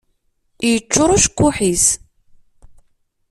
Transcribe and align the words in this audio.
Yeččur 0.69 1.09
ucekkuḥ-is. 1.15 1.85